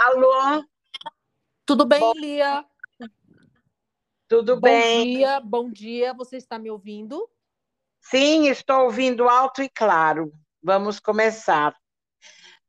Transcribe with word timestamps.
Alô? 0.00 0.64
Tudo 1.66 1.84
bem, 1.84 1.98
bom... 1.98 2.12
Lia? 2.14 2.64
Tudo 4.28 4.54
bom 4.54 4.60
bem? 4.60 5.04
Bom 5.04 5.18
dia, 5.18 5.40
bom 5.40 5.70
dia. 5.70 6.14
Você 6.14 6.36
está 6.36 6.56
me 6.56 6.70
ouvindo? 6.70 7.28
Sim, 8.00 8.46
estou 8.46 8.84
ouvindo 8.84 9.28
alto 9.28 9.60
e 9.60 9.68
claro. 9.68 10.32
Vamos 10.62 11.00
começar. 11.00 11.74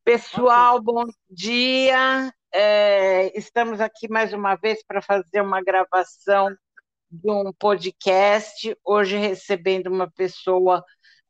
Pessoal, 0.04 0.78
okay. 0.78 0.86
bom 0.86 1.06
dia. 1.30 2.34
É, 2.52 3.38
estamos 3.38 3.80
aqui 3.80 4.10
mais 4.10 4.34
uma 4.34 4.56
vez 4.56 4.84
para 4.84 5.00
fazer 5.00 5.42
uma 5.42 5.62
gravação 5.62 6.50
de 7.12 7.30
um 7.30 7.54
podcast. 7.54 8.76
Hoje 8.84 9.18
recebendo 9.18 9.86
uma 9.86 10.10
pessoa 10.10 10.84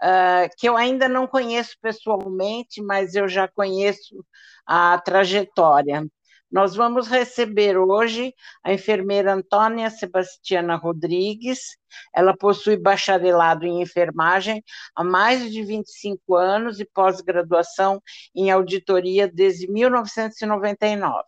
uh, 0.04 0.50
que 0.58 0.68
eu 0.68 0.78
ainda 0.78 1.08
não 1.08 1.28
conheço 1.28 1.76
pessoalmente, 1.82 2.82
mas 2.82 3.16
eu 3.16 3.28
já 3.28 3.48
conheço 3.48 4.26
a 4.66 4.98
trajetória. 5.00 6.06
Nós 6.52 6.76
vamos 6.76 7.08
receber 7.08 7.78
hoje 7.78 8.34
a 8.64 8.74
enfermeira 8.74 9.34
Antônia 9.34 9.90
Sebastiana 9.92 10.76
Rodrigues. 10.76 11.78
Ela 12.14 12.36
possui 12.36 12.76
bacharelado 12.76 13.66
em 13.66 13.82
enfermagem 13.82 14.64
há 14.96 15.04
mais 15.04 15.52
de 15.52 15.64
25 15.64 16.36
anos 16.36 16.80
e 16.80 16.86
pós-graduação 16.86 18.02
em 18.36 18.50
auditoria 18.50 19.28
desde 19.28 19.72
1999. 19.72 21.24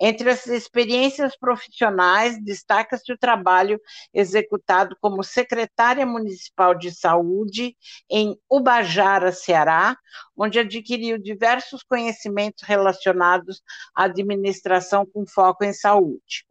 Entre 0.00 0.30
as 0.30 0.46
experiências 0.46 1.36
profissionais, 1.36 2.42
destaca-se 2.42 3.12
o 3.12 3.18
trabalho 3.18 3.80
executado 4.14 4.96
como 5.00 5.22
secretária 5.22 6.06
municipal 6.06 6.74
de 6.74 6.90
saúde 6.90 7.76
em 8.08 8.38
Ubajara, 8.50 9.30
Ceará, 9.30 9.96
onde 10.36 10.58
adquiriu 10.58 11.18
diversos 11.18 11.82
conhecimentos 11.82 12.62
relacionados 12.62 13.62
à 13.94 14.04
administração 14.04 15.04
com 15.04 15.26
foco 15.26 15.64
em 15.64 15.72
saúde. 15.72 16.46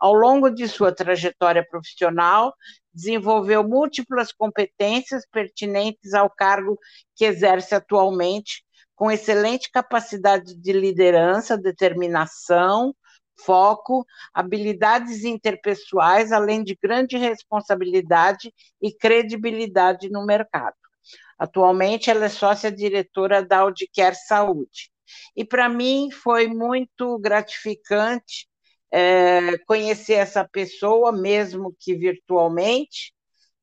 Ao 0.00 0.14
longo 0.14 0.48
de 0.48 0.66
sua 0.66 0.92
trajetória 0.92 1.64
profissional, 1.64 2.54
desenvolveu 2.92 3.62
múltiplas 3.62 4.32
competências 4.32 5.26
pertinentes 5.30 6.14
ao 6.14 6.30
cargo 6.30 6.78
que 7.14 7.24
exerce 7.24 7.74
atualmente, 7.74 8.64
com 9.00 9.10
excelente 9.10 9.70
capacidade 9.70 10.54
de 10.54 10.72
liderança, 10.74 11.56
determinação, 11.56 12.94
foco, 13.46 14.04
habilidades 14.30 15.24
interpessoais, 15.24 16.30
além 16.30 16.62
de 16.62 16.76
grande 16.76 17.16
responsabilidade 17.16 18.52
e 18.78 18.92
credibilidade 18.92 20.10
no 20.10 20.26
mercado. 20.26 20.76
Atualmente, 21.38 22.10
ela 22.10 22.26
é 22.26 22.28
sócia-diretora 22.28 23.42
da 23.42 23.60
Audicare 23.60 24.16
Saúde. 24.16 24.90
E 25.34 25.46
para 25.46 25.66
mim 25.66 26.10
foi 26.10 26.46
muito 26.46 27.18
gratificante 27.20 28.46
é, 28.92 29.56
conhecer 29.66 30.16
essa 30.16 30.46
pessoa, 30.46 31.10
mesmo 31.10 31.74
que 31.80 31.94
virtualmente, 31.94 33.14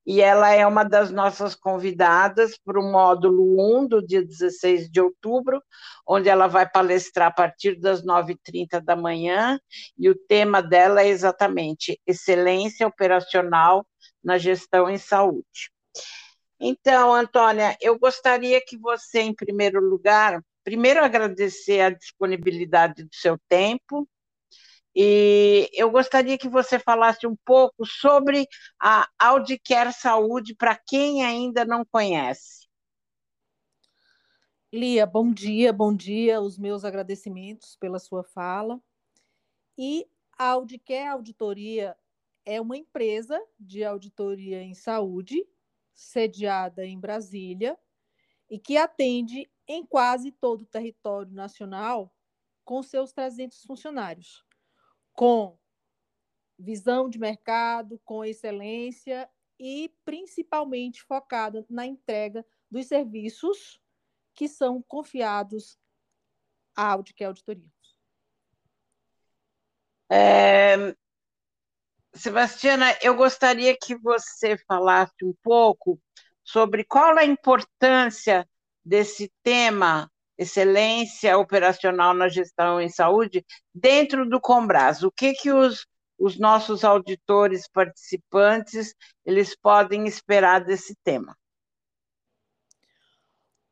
e 0.07 0.21
ela 0.21 0.51
é 0.51 0.65
uma 0.65 0.85
das 0.85 1.11
nossas 1.11 1.53
convidadas 1.53 2.57
para 2.57 2.79
o 2.79 2.91
módulo 2.91 3.81
1 3.81 3.87
do 3.89 4.01
dia 4.01 4.23
16 4.23 4.89
de 4.89 5.01
outubro, 5.01 5.61
onde 6.07 6.29
ela 6.29 6.47
vai 6.47 6.67
palestrar 6.67 7.27
a 7.27 7.31
partir 7.31 7.77
das 7.77 8.05
9h30 8.05 8.79
da 8.79 8.95
manhã, 8.95 9.59
e 9.99 10.09
o 10.09 10.15
tema 10.15 10.61
dela 10.61 11.01
é 11.01 11.09
exatamente 11.09 11.99
excelência 12.07 12.87
operacional 12.87 13.85
na 14.23 14.37
gestão 14.37 14.89
em 14.89 14.97
saúde. 14.97 15.73
Então, 16.57 17.13
Antônia, 17.13 17.75
eu 17.81 17.99
gostaria 17.99 18.61
que 18.65 18.77
você, 18.77 19.19
em 19.19 19.35
primeiro 19.35 19.81
lugar, 19.81 20.41
primeiro 20.63 21.03
agradecer 21.03 21.81
a 21.81 21.89
disponibilidade 21.89 23.03
do 23.03 23.13
seu 23.13 23.37
tempo, 23.49 24.07
e 24.99 25.69
eu 25.73 25.91
gostaria 25.91 26.39
que 26.39 26.49
você 26.49 26.79
falasse 26.79 27.27
um 27.27 27.35
pouco 27.45 27.85
sobre 27.85 28.47
a 28.81 29.07
Audicare 29.19 29.93
Saúde 29.93 30.55
para 30.55 30.75
quem 30.75 31.23
ainda 31.23 31.63
não 31.63 31.85
conhece. 31.85 32.67
Lia, 34.73 35.05
bom 35.05 35.31
dia, 35.31 35.71
bom 35.71 35.95
dia, 35.95 36.41
os 36.41 36.57
meus 36.57 36.83
agradecimentos 36.83 37.75
pela 37.75 37.99
sua 37.99 38.23
fala. 38.23 38.81
E 39.77 40.09
a 40.35 40.47
Audicare 40.47 41.09
Auditoria 41.09 41.95
é 42.43 42.59
uma 42.59 42.75
empresa 42.75 43.39
de 43.59 43.83
auditoria 43.83 44.63
em 44.63 44.73
saúde, 44.73 45.47
sediada 45.93 46.83
em 46.83 46.99
Brasília, 46.99 47.77
e 48.49 48.57
que 48.57 48.77
atende 48.77 49.47
em 49.67 49.85
quase 49.85 50.31
todo 50.31 50.61
o 50.61 50.65
território 50.65 51.31
nacional 51.31 52.11
com 52.65 52.81
seus 52.81 53.13
300 53.13 53.61
funcionários 53.61 54.46
com 55.17 55.57
visão 56.59 57.09
de 57.09 57.17
mercado, 57.17 57.99
com 58.05 58.23
excelência 58.23 59.27
e 59.59 59.91
principalmente 60.05 61.01
focada 61.01 61.65
na 61.67 61.87
entrega 61.87 62.45
dos 62.69 62.85
serviços 62.85 63.81
que 64.35 64.47
são 64.47 64.79
confiados 64.83 65.75
à 66.75 66.91
Audicare 66.91 67.29
Auditoria. 67.29 67.65
É, 70.11 70.95
Sebastiana, 72.13 72.95
eu 73.01 73.15
gostaria 73.15 73.75
que 73.75 73.95
você 73.95 74.55
falasse 74.67 75.25
um 75.25 75.33
pouco 75.41 75.99
sobre 76.43 76.83
qual 76.83 77.17
a 77.17 77.25
importância 77.25 78.47
desse 78.85 79.33
tema 79.41 80.11
excelência 80.37 81.37
operacional 81.37 82.13
na 82.13 82.29
gestão 82.29 82.79
em 82.79 82.89
saúde 82.89 83.45
dentro 83.73 84.29
do 84.29 84.39
Combras. 84.39 85.01
O 85.03 85.11
que 85.11 85.33
que 85.33 85.51
os, 85.51 85.87
os 86.17 86.37
nossos 86.37 86.83
auditores 86.83 87.67
participantes 87.67 88.93
eles 89.25 89.55
podem 89.55 90.05
esperar 90.05 90.63
desse 90.63 90.95
tema? 91.03 91.37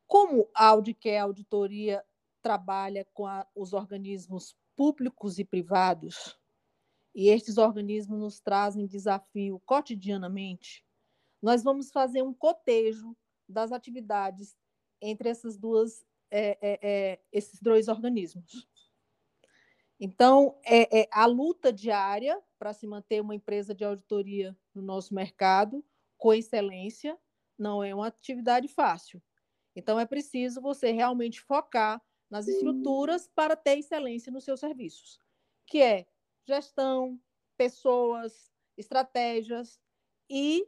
Como 0.07 0.49
a 0.53 0.67
Audicare 0.67 1.17
Auditoria 1.17 2.03
trabalha 2.41 3.05
com 3.13 3.25
a, 3.25 3.45
os 3.55 3.73
organismos 3.73 4.55
públicos 4.75 5.39
e 5.39 5.45
privados, 5.45 6.37
e 7.13 7.29
estes 7.29 7.57
organismos 7.57 8.19
nos 8.19 8.39
trazem 8.39 8.85
desafio 8.85 9.61
cotidianamente, 9.65 10.85
nós 11.41 11.63
vamos 11.63 11.91
fazer 11.91 12.21
um 12.21 12.33
cotejo 12.33 13.15
das 13.47 13.71
atividades 13.71 14.55
entre 15.01 15.29
essas 15.29 15.57
duas 15.57 16.05
é, 16.31 16.57
é, 16.61 16.79
é, 16.81 17.19
esses 17.31 17.61
dois 17.61 17.87
organismos. 17.87 18.67
Então, 19.99 20.59
é, 20.63 21.01
é 21.01 21.07
a 21.11 21.25
luta 21.25 21.71
diária 21.71 22.41
para 22.59 22.73
se 22.73 22.85
manter 22.85 23.21
uma 23.21 23.35
empresa 23.35 23.73
de 23.73 23.85
auditoria 23.85 24.57
no 24.73 24.81
nosso 24.81 25.13
mercado 25.13 25.83
com 26.17 26.33
excelência 26.33 27.17
não 27.57 27.83
é 27.83 27.95
uma 27.95 28.07
atividade 28.07 28.67
fácil. 28.67 29.21
Então, 29.75 29.99
é 29.99 30.05
preciso 30.05 30.61
você 30.61 30.91
realmente 30.91 31.41
focar 31.41 32.01
nas 32.29 32.47
estruturas 32.47 33.29
para 33.33 33.55
ter 33.55 33.77
excelência 33.77 34.31
nos 34.31 34.43
seus 34.43 34.59
serviços, 34.59 35.19
que 35.65 35.81
é 35.81 36.05
gestão, 36.45 37.19
pessoas, 37.57 38.51
estratégias 38.77 39.79
e 40.29 40.67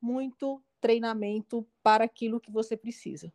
muito 0.00 0.62
treinamento 0.80 1.66
para 1.82 2.04
aquilo 2.04 2.40
que 2.40 2.50
você 2.50 2.76
precisa. 2.76 3.32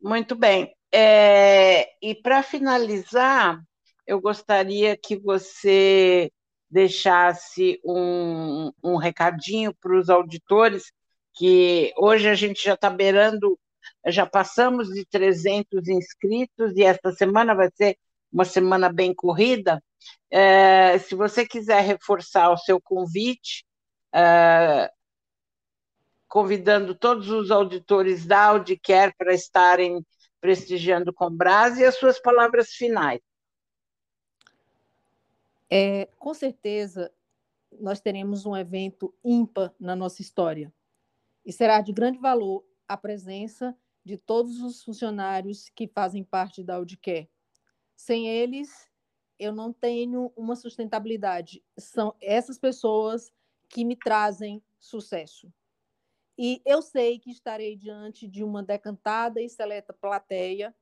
Muito 0.00 0.34
bem. 0.36 0.72
É, 0.92 1.88
e 2.02 2.14
para 2.14 2.42
finalizar, 2.42 3.60
eu 4.06 4.20
gostaria 4.20 4.96
que 4.96 5.16
você 5.18 6.30
deixasse 6.70 7.80
um, 7.84 8.70
um 8.82 8.96
recadinho 8.96 9.74
para 9.74 9.98
os 9.98 10.08
auditores, 10.08 10.92
que 11.34 11.92
hoje 11.96 12.28
a 12.28 12.34
gente 12.34 12.62
já 12.62 12.74
está 12.74 12.90
beirando, 12.90 13.58
já 14.06 14.26
passamos 14.26 14.88
de 14.88 15.04
300 15.06 15.88
inscritos, 15.88 16.72
e 16.76 16.82
esta 16.84 17.12
semana 17.12 17.54
vai 17.54 17.70
ser 17.74 17.96
uma 18.32 18.44
semana 18.44 18.92
bem 18.92 19.14
corrida. 19.14 19.82
É, 20.30 20.98
se 20.98 21.14
você 21.14 21.46
quiser 21.46 21.82
reforçar 21.82 22.50
o 22.50 22.56
seu 22.58 22.80
convite, 22.80 23.64
é, 24.14 24.90
convidando 26.28 26.94
todos 26.94 27.30
os 27.30 27.50
auditores 27.50 28.26
da 28.26 28.44
Audicare 28.44 29.14
para 29.16 29.32
estarem 29.32 30.04
prestigiando 30.40 31.12
com 31.12 31.30
Brás 31.30 31.78
e 31.78 31.84
as 31.84 31.96
suas 31.96 32.20
palavras 32.20 32.68
finais. 32.70 33.20
É, 35.70 36.06
com 36.18 36.32
certeza, 36.32 37.12
nós 37.80 38.00
teremos 38.00 38.46
um 38.46 38.56
evento 38.56 39.14
ímpar 39.24 39.74
na 39.78 39.96
nossa 39.96 40.22
história. 40.22 40.72
E 41.44 41.52
será 41.52 41.80
de 41.80 41.92
grande 41.92 42.18
valor 42.18 42.64
a 42.86 42.96
presença 42.96 43.76
de 44.04 44.16
todos 44.16 44.60
os 44.60 44.82
funcionários 44.82 45.68
que 45.70 45.86
fazem 45.86 46.24
parte 46.24 46.62
da 46.62 46.76
Audicare. 46.76 47.30
Sem 47.96 48.28
eles, 48.28 48.88
eu 49.38 49.52
não 49.52 49.72
tenho 49.72 50.32
uma 50.36 50.56
sustentabilidade. 50.56 51.62
São 51.78 52.14
essas 52.20 52.58
pessoas 52.58 53.32
que 53.68 53.84
me 53.84 53.96
trazem 53.96 54.62
sucesso. 54.78 55.52
E 56.38 56.62
eu 56.64 56.80
sei 56.80 57.18
que 57.18 57.30
estarei 57.30 57.74
diante 57.74 58.28
de 58.28 58.44
uma 58.44 58.62
decantada 58.62 59.40
e 59.42 59.48
seleta 59.48 59.92
plateia, 59.92 60.72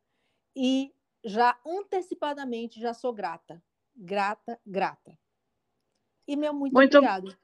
e 0.55 0.93
já 1.25 1.59
antecipadamente 1.67 2.79
já 2.79 2.93
sou 2.93 3.13
grata. 3.13 3.63
Grata, 3.95 4.61
grata. 4.67 5.19
E 6.29 6.37
meu 6.37 6.53
muito, 6.53 6.75
muito 6.75 6.99
obrigado. 6.99 7.35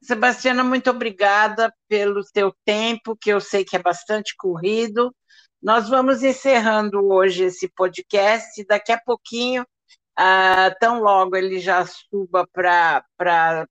Sebastiana, 0.00 0.64
muito 0.64 0.90
obrigada 0.90 1.72
pelo 1.86 2.24
seu 2.24 2.52
tempo, 2.64 3.14
que 3.14 3.30
eu 3.30 3.40
sei 3.40 3.64
que 3.64 3.76
é 3.76 3.82
bastante 3.82 4.34
corrido. 4.36 5.14
Nós 5.62 5.88
vamos 5.88 6.22
encerrando 6.24 7.04
hoje 7.06 7.44
esse 7.44 7.68
podcast. 7.68 8.64
Daqui 8.64 8.90
a 8.90 9.00
pouquinho, 9.00 9.64
ah, 10.16 10.74
tão 10.80 11.00
logo 11.00 11.36
ele 11.36 11.60
já 11.60 11.86
suba 11.86 12.46
para 12.52 13.68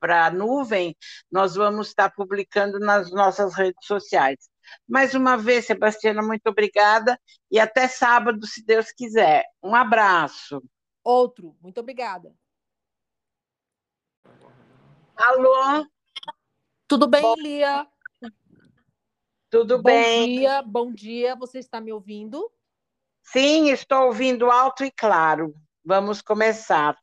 a 0.00 0.30
nuvem, 0.30 0.96
nós 1.30 1.54
vamos 1.54 1.88
estar 1.88 2.10
publicando 2.10 2.78
nas 2.78 3.10
nossas 3.10 3.54
redes 3.54 3.86
sociais. 3.86 4.48
Mais 4.86 5.14
uma 5.14 5.36
vez, 5.36 5.66
Sebastiana, 5.66 6.22
muito 6.22 6.46
obrigada 6.48 7.18
e 7.50 7.58
até 7.58 7.88
sábado, 7.88 8.46
se 8.46 8.64
Deus 8.64 8.92
quiser. 8.92 9.44
Um 9.62 9.74
abraço. 9.74 10.62
Outro, 11.02 11.56
muito 11.60 11.80
obrigada. 11.80 12.34
Alô? 15.16 15.86
Tudo 16.86 17.08
bem, 17.08 17.22
Bom... 17.22 17.34
Lia? 17.36 17.86
Tudo 19.50 19.78
bom 19.78 19.84
bem? 19.84 20.20
Bom 20.20 20.40
dia, 20.40 20.62
bom 20.62 20.92
dia. 20.92 21.34
Você 21.36 21.58
está 21.58 21.80
me 21.80 21.92
ouvindo? 21.92 22.52
Sim, 23.22 23.70
estou 23.70 24.06
ouvindo 24.06 24.50
alto 24.50 24.84
e 24.84 24.90
claro. 24.90 25.54
Vamos 25.82 26.20
começar. 26.20 26.98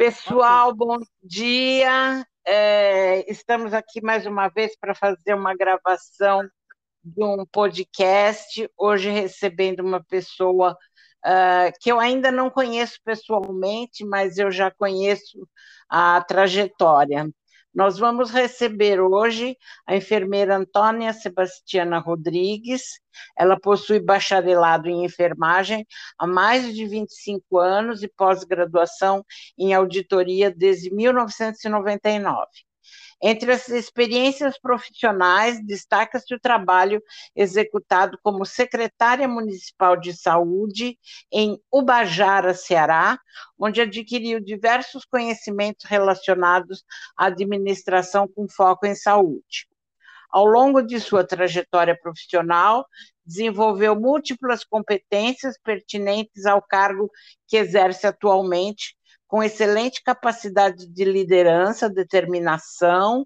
Pessoal, 0.00 0.74
bom 0.74 0.96
dia. 1.22 2.26
É, 2.46 3.30
estamos 3.30 3.74
aqui 3.74 4.00
mais 4.02 4.24
uma 4.24 4.48
vez 4.48 4.74
para 4.74 4.94
fazer 4.94 5.34
uma 5.34 5.54
gravação 5.54 6.40
de 7.04 7.22
um 7.22 7.44
podcast. 7.44 8.66
Hoje 8.78 9.10
recebendo 9.10 9.80
uma 9.80 10.02
pessoa 10.02 10.72
uh, 10.72 11.78
que 11.82 11.92
eu 11.92 12.00
ainda 12.00 12.32
não 12.32 12.48
conheço 12.48 12.98
pessoalmente, 13.04 14.02
mas 14.02 14.38
eu 14.38 14.50
já 14.50 14.70
conheço 14.70 15.46
a 15.86 16.22
trajetória. 16.22 17.28
Nós 17.74 17.98
vamos 17.98 18.30
receber 18.30 19.00
hoje 19.00 19.56
a 19.86 19.94
enfermeira 19.94 20.56
Antônia 20.56 21.12
Sebastiana 21.12 21.98
Rodrigues. 21.98 23.00
Ela 23.38 23.58
possui 23.58 24.00
bacharelado 24.00 24.88
em 24.88 25.04
enfermagem 25.04 25.86
há 26.18 26.26
mais 26.26 26.74
de 26.74 26.86
25 26.86 27.58
anos 27.58 28.02
e 28.02 28.08
pós-graduação 28.08 29.24
em 29.56 29.72
auditoria 29.72 30.50
desde 30.50 30.92
1999. 30.92 32.69
Entre 33.22 33.52
as 33.52 33.68
experiências 33.68 34.58
profissionais, 34.58 35.64
destaca-se 35.66 36.34
o 36.34 36.40
trabalho 36.40 37.02
executado 37.36 38.18
como 38.22 38.46
secretária 38.46 39.28
municipal 39.28 39.96
de 39.96 40.14
saúde 40.14 40.98
em 41.30 41.60
Ubajara, 41.70 42.54
Ceará, 42.54 43.18
onde 43.58 43.80
adquiriu 43.80 44.40
diversos 44.40 45.04
conhecimentos 45.04 45.84
relacionados 45.84 46.82
à 47.16 47.26
administração 47.26 48.26
com 48.26 48.48
foco 48.48 48.86
em 48.86 48.94
saúde. 48.94 49.68
Ao 50.30 50.46
longo 50.46 50.80
de 50.80 51.00
sua 51.00 51.26
trajetória 51.26 51.98
profissional, 52.00 52.86
desenvolveu 53.26 53.94
múltiplas 53.98 54.64
competências 54.64 55.58
pertinentes 55.62 56.46
ao 56.46 56.62
cargo 56.62 57.10
que 57.48 57.56
exerce 57.56 58.06
atualmente, 58.06 58.96
com 59.30 59.44
excelente 59.44 60.02
capacidade 60.02 60.88
de 60.88 61.04
liderança, 61.04 61.88
determinação, 61.88 63.24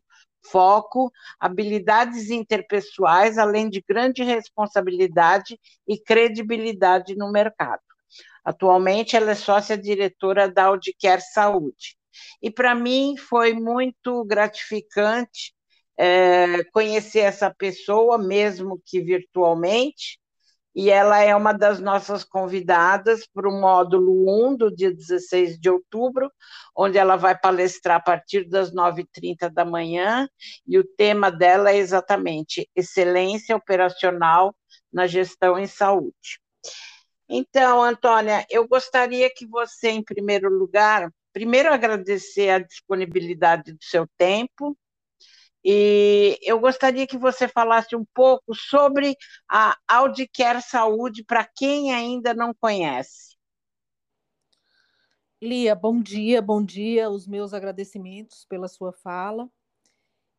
foco, 0.50 1.10
habilidades 1.40 2.28
interpessoais, 2.28 3.38
além 3.38 3.70
de 3.70 3.82
grande 3.88 4.22
responsabilidade 4.22 5.58
e 5.88 5.98
credibilidade 5.98 7.16
no 7.16 7.32
mercado. 7.32 7.80
Atualmente, 8.44 9.16
ela 9.16 9.30
é 9.30 9.34
sócia 9.34 9.78
diretora 9.78 10.46
da 10.46 10.64
Audicare 10.64 11.22
Saúde. 11.22 11.96
E 12.42 12.50
para 12.50 12.74
mim 12.74 13.16
foi 13.16 13.54
muito 13.54 14.22
gratificante 14.26 15.54
é, 15.96 16.64
conhecer 16.64 17.20
essa 17.20 17.50
pessoa, 17.50 18.18
mesmo 18.18 18.78
que 18.84 19.00
virtualmente, 19.00 20.18
e 20.74 20.90
ela 20.90 21.20
é 21.20 21.34
uma 21.34 21.52
das 21.52 21.78
nossas 21.78 22.24
convidadas 22.24 23.26
para 23.26 23.48
o 23.48 23.60
módulo 23.60 24.48
1 24.48 24.56
do 24.56 24.74
dia 24.74 24.92
16 24.92 25.58
de 25.58 25.70
outubro, 25.70 26.30
onde 26.76 26.98
ela 26.98 27.16
vai 27.16 27.38
palestrar 27.38 27.96
a 27.98 28.02
partir 28.02 28.48
das 28.48 28.72
9h30 28.72 29.48
da 29.50 29.64
manhã, 29.64 30.28
e 30.66 30.78
o 30.78 30.84
tema 30.84 31.30
dela 31.30 31.70
é 31.70 31.76
exatamente 31.76 32.68
excelência 32.74 33.54
operacional 33.54 34.54
na 34.92 35.06
gestão 35.06 35.58
em 35.58 35.66
saúde. 35.66 36.40
Então, 37.28 37.82
Antônia, 37.82 38.44
eu 38.50 38.68
gostaria 38.68 39.30
que 39.34 39.46
você, 39.46 39.90
em 39.90 40.02
primeiro 40.02 40.50
lugar, 40.50 41.10
primeiro 41.32 41.72
agradecer 41.72 42.50
a 42.50 42.58
disponibilidade 42.58 43.72
do 43.72 43.82
seu 43.82 44.06
tempo, 44.18 44.76
e 45.64 46.38
eu 46.42 46.60
gostaria 46.60 47.06
que 47.06 47.16
você 47.16 47.48
falasse 47.48 47.96
um 47.96 48.04
pouco 48.04 48.54
sobre 48.54 49.16
a 49.48 49.78
Audicare 49.88 50.60
Saúde 50.60 51.24
para 51.24 51.42
quem 51.42 51.90
ainda 51.90 52.34
não 52.34 52.52
conhece. 52.52 53.34
Lia, 55.40 55.74
bom 55.74 56.02
dia, 56.02 56.42
bom 56.42 56.62
dia, 56.62 57.08
os 57.08 57.26
meus 57.26 57.54
agradecimentos 57.54 58.44
pela 58.44 58.68
sua 58.68 58.92
fala. 58.92 59.48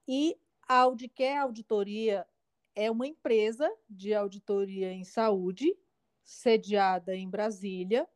E 0.07 0.37
a 0.67 0.81
Audicare 0.81 1.39
Auditoria 1.39 2.27
é 2.75 2.91
uma 2.91 3.07
empresa 3.07 3.71
de 3.89 4.13
auditoria 4.13 4.91
em 4.91 5.03
saúde, 5.03 5.75
sediada 6.23 7.15
em 7.15 7.27
Brasília, 7.27 8.07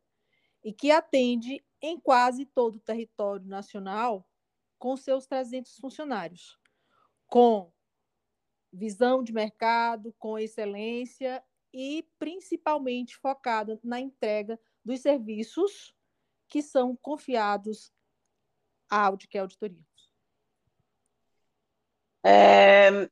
e 0.64 0.72
que 0.72 0.92
atende 0.92 1.64
em 1.82 2.00
quase 2.00 2.46
todo 2.46 2.76
o 2.76 2.82
território 2.82 3.48
nacional 3.48 4.30
com 4.78 4.96
seus 4.96 5.26
300 5.26 5.76
funcionários 5.78 6.60
com 7.30 7.72
visão 8.72 9.24
de 9.24 9.31
mercado, 9.31 10.14
com 10.18 10.38
excelência 10.38 11.44
e 11.74 12.08
principalmente 12.18 13.16
focada 13.16 13.80
na 13.84 14.00
entrega 14.00 14.60
dos 14.84 15.02
serviços 15.02 15.96
que 16.48 16.62
são 16.62 16.96
confiados 16.96 17.94
à 18.90 19.06
Audicare 19.06 19.38
é 19.38 19.42
Auditoria. 19.42 19.90
É, 22.26 23.10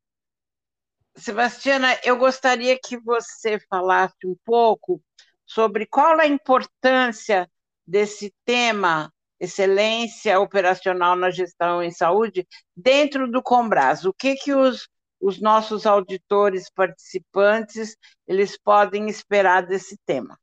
Sebastiana, 1.16 2.00
eu 2.04 2.18
gostaria 2.18 2.78
que 2.80 2.98
você 2.98 3.60
falasse 3.69 4.25
um 4.25 4.36
pouco 4.44 5.02
sobre 5.46 5.86
qual 5.86 6.19
a 6.19 6.28
importância 6.28 7.50
desse 7.86 8.33
tema 8.44 9.14
excelência 9.40 10.40
operacional 10.40 11.16
na 11.16 11.30
gestão 11.30 11.82
em 11.82 11.92
saúde 11.92 12.48
dentro 12.76 13.30
do 13.30 13.42
Combras. 13.42 14.06
O 14.06 14.14
que 14.14 14.36
que 14.36 14.54
os, 14.54 14.90
os 15.20 15.40
nossos 15.40 15.86
auditores 15.86 16.70
participantes 16.70 17.96
eles 18.28 18.58
podem 18.58 19.10
esperar 19.10 19.66
desse 19.66 19.98
tema? 20.06 20.40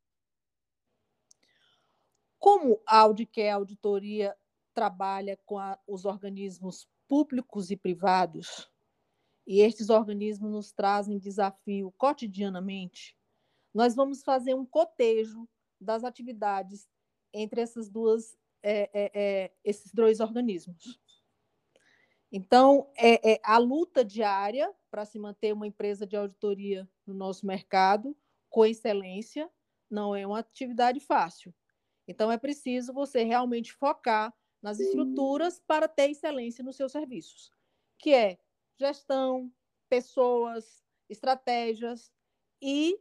Como 2.39 2.79
a 2.85 2.99
Audicare 2.99 3.49
Auditoria 3.49 4.35
trabalha 4.73 5.37
com 5.45 5.57
a, 5.57 5.79
os 5.87 6.05
organismos 6.05 6.87
públicos 7.07 7.71
e 7.71 7.77
privados, 7.77 8.69
e 9.47 9.61
estes 9.61 9.89
organismos 9.89 10.51
nos 10.51 10.71
trazem 10.71 11.19
desafio 11.19 11.91
cotidianamente, 11.97 13.15
nós 13.73 13.95
vamos 13.95 14.23
fazer 14.23 14.53
um 14.53 14.65
cotejo 14.65 15.47
das 15.79 16.03
atividades 16.03 16.87
entre 17.33 17.61
essas 17.61 17.89
duas 17.89 18.35
é, 18.67 18.89
é, 18.93 19.11
é, 19.13 19.51
esses 19.63 19.93
dois 19.93 20.19
organismos. 20.19 20.99
Então, 22.31 22.91
é, 22.97 23.33
é 23.33 23.41
a 23.43 23.59
luta 23.59 24.03
diária 24.03 24.73
para 24.89 25.05
se 25.05 25.19
manter 25.19 25.53
uma 25.53 25.67
empresa 25.67 26.07
de 26.07 26.17
auditoria 26.17 26.89
no 27.05 27.13
nosso 27.13 27.45
mercado 27.45 28.17
com 28.49 28.65
excelência 28.65 29.49
não 29.89 30.15
é 30.15 30.25
uma 30.25 30.39
atividade 30.39 30.99
fácil. 30.99 31.53
Então, 32.07 32.31
é 32.31 32.37
preciso 32.37 32.91
você 32.91 33.23
realmente 33.23 33.71
focar 33.71 34.33
nas 34.61 34.79
estruturas 34.79 35.61
para 35.67 35.87
ter 35.87 36.09
excelência 36.09 36.63
nos 36.63 36.75
seus 36.75 36.91
serviços, 36.91 37.51
que 37.99 38.13
é 38.13 38.39
gestão, 38.79 39.51
pessoas, 39.87 40.83
estratégias 41.07 42.11
e 42.59 42.99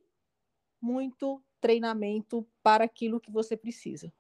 muito 0.81 1.43
treinamento 1.59 2.47
para 2.63 2.85
aquilo 2.85 3.19
que 3.19 3.31
você 3.31 3.57
precisa. 3.57 4.13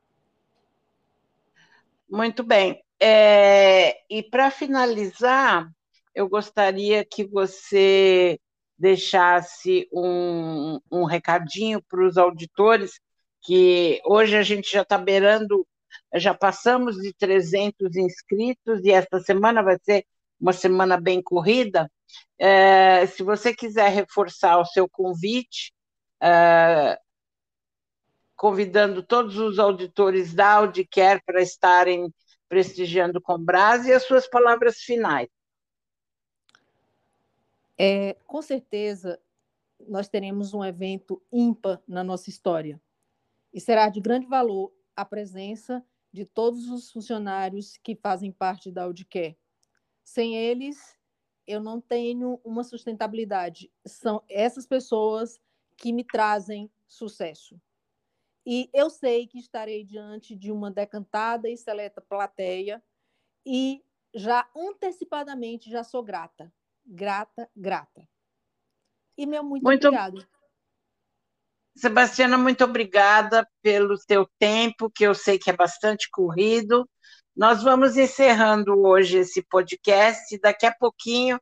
Muito 2.08 2.42
bem. 2.42 2.82
É, 3.00 3.96
e 4.08 4.23
para 4.23 4.50
finalizar, 4.50 5.68
eu 6.14 6.28
gostaria 6.28 7.04
que 7.04 7.25
você 7.26 8.38
deixasse 8.78 9.88
um, 9.92 10.78
um 10.90 11.04
recadinho 11.04 11.82
para 11.82 12.06
os 12.06 12.16
auditores, 12.16 13.00
que 13.42 14.00
hoje 14.04 14.37
a 14.37 14.42
gente 14.42 14.70
já 14.70 14.82
está 14.82 14.99
beirando, 14.99 15.66
já 16.14 16.34
passamos 16.34 16.96
de 16.96 17.12
300 17.14 17.96
inscritos, 17.96 18.80
e 18.84 18.90
esta 18.92 19.20
semana 19.20 19.62
vai 19.62 19.78
ser 19.82 20.04
uma 20.40 20.52
semana 20.52 21.00
bem 21.00 21.23
corrida. 21.23 21.90
É, 22.38 23.06
se 23.06 23.23
você 23.23 23.54
quiser 23.54 23.90
reforçar 23.90 24.58
o 24.58 24.64
seu 24.66 24.88
convite, 24.88 25.73
é, 26.23 26.99
convidando 28.36 29.02
todos 29.02 29.36
os 29.38 29.58
auditores 29.58 30.34
da 30.34 30.54
Audicare 30.54 31.22
para 31.24 31.40
estarem 31.40 32.12
prestigiando 32.48 33.20
com 33.20 33.38
Brás 33.38 33.86
e 33.86 33.92
as 33.92 34.04
suas 34.04 34.28
palavras 34.28 34.78
finais. 34.78 35.28
É, 37.76 38.14
com 38.26 38.40
certeza, 38.40 39.20
nós 39.88 40.08
teremos 40.08 40.54
um 40.54 40.64
evento 40.64 41.20
ímpar 41.32 41.82
na 41.86 42.04
nossa 42.04 42.30
história. 42.30 42.80
E 43.52 43.60
será 43.60 43.88
de 43.88 44.00
grande 44.00 44.26
valor 44.26 44.72
a 44.96 45.04
presença 45.04 45.84
de 46.12 46.24
todos 46.24 46.68
os 46.68 46.90
funcionários 46.90 47.76
que 47.76 47.96
fazem 47.96 48.30
parte 48.30 48.70
da 48.70 48.84
Audicare. 48.84 49.36
Sem 50.04 50.36
eles, 50.36 50.96
eu 51.46 51.60
não 51.60 51.80
tenho 51.80 52.40
uma 52.44 52.62
sustentabilidade. 52.62 53.70
São 53.84 54.22
essas 54.28 54.66
pessoas 54.66 55.40
que 55.76 55.92
me 55.92 56.04
trazem 56.04 56.70
sucesso. 56.86 57.60
E 58.46 58.68
eu 58.74 58.90
sei 58.90 59.26
que 59.26 59.38
estarei 59.38 59.84
diante 59.84 60.36
de 60.36 60.52
uma 60.52 60.70
decantada 60.70 61.48
e 61.48 61.56
seleta 61.56 62.00
plateia 62.00 62.82
e 63.46 63.82
já 64.14 64.48
antecipadamente 64.54 65.70
já 65.70 65.82
sou 65.82 66.02
grata. 66.02 66.52
Grata, 66.84 67.50
grata. 67.56 68.06
E 69.16 69.26
meu 69.26 69.42
muito, 69.42 69.62
muito 69.64 69.86
obrigado. 69.86 70.26
Sebastiana, 71.76 72.38
muito 72.38 72.62
obrigada 72.62 73.48
pelo 73.60 73.98
teu 74.06 74.28
tempo, 74.38 74.90
que 74.90 75.04
eu 75.04 75.14
sei 75.14 75.38
que 75.38 75.50
é 75.50 75.56
bastante 75.56 76.08
corrido. 76.10 76.88
Nós 77.36 77.64
vamos 77.64 77.96
encerrando 77.96 78.78
hoje 78.86 79.18
esse 79.18 79.42
podcast. 79.42 80.38
Daqui 80.38 80.66
a 80.66 80.74
pouquinho, 80.74 81.40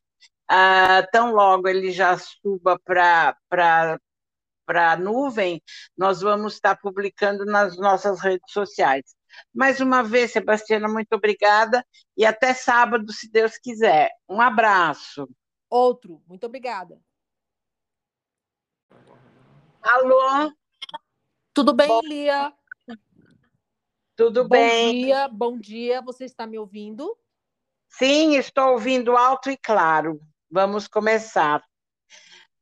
ah, 0.49 1.06
tão 1.12 1.32
logo 1.35 1.68
ele 1.68 1.90
já 1.90 2.16
suba 2.16 2.78
para 2.82 3.99
para 4.64 4.92
a 4.92 4.97
nuvem, 4.97 5.62
nós 5.97 6.21
vamos 6.21 6.54
estar 6.54 6.76
publicando 6.76 7.45
nas 7.45 7.76
nossas 7.76 8.21
redes 8.21 8.52
sociais. 8.52 9.14
Mais 9.54 9.81
uma 9.81 10.02
vez, 10.02 10.33
Sebastiana, 10.33 10.88
muito 10.88 11.12
obrigada 11.14 11.85
e 12.16 12.25
até 12.25 12.54
sábado, 12.54 13.12
se 13.12 13.31
Deus 13.31 13.57
quiser. 13.57 14.11
Um 14.28 14.40
abraço. 14.40 15.28
Outro, 15.69 16.23
muito 16.26 16.45
obrigada. 16.47 17.00
Alô? 19.83 20.52
Tudo 21.54 21.73
bem, 21.73 21.88
bom, 21.88 22.00
Lia? 22.02 22.52
Tudo 24.16 24.45
bom 24.45 24.50
bem? 24.50 24.87
Bom 24.87 25.07
dia, 25.07 25.28
bom 25.28 25.59
dia. 25.59 26.02
Você 26.02 26.25
está 26.25 26.47
me 26.47 26.59
ouvindo? 26.59 27.16
Sim, 27.88 28.37
estou 28.37 28.73
ouvindo 28.73 29.16
alto 29.16 29.50
e 29.50 29.57
claro. 29.57 30.21
Vamos 30.50 30.87
começar. 30.87 31.62